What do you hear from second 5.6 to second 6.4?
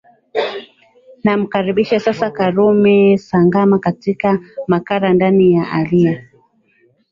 alia